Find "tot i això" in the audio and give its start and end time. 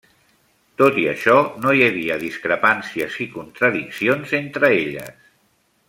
0.81-1.35